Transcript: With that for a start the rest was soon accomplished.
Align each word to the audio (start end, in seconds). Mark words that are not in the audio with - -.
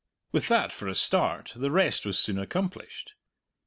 With 0.31 0.47
that 0.47 0.71
for 0.71 0.87
a 0.87 0.95
start 0.95 1.53
the 1.55 1.69
rest 1.69 2.07
was 2.07 2.17
soon 2.17 2.39
accomplished. 2.39 3.13